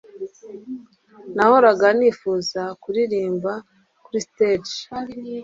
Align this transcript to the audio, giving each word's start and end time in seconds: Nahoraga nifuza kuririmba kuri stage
Nahoraga 1.35 1.87
nifuza 1.97 2.61
kuririmba 2.81 3.51
kuri 4.03 4.19
stage 4.27 4.75